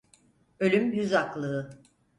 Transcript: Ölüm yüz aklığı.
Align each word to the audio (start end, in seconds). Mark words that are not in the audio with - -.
Ölüm 0.59 0.91
yüz 0.93 1.13
aklığı. 1.13 1.81